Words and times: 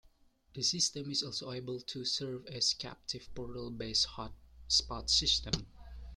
The 0.55 0.63
system 0.63 1.11
is 1.11 1.21
also 1.21 1.51
able 1.51 1.79
to 1.79 2.05
serve 2.05 2.47
as 2.47 2.71
a 2.73 2.75
captive-portal-based 2.77 4.07
hotspot 4.17 5.11
system. 5.11 5.67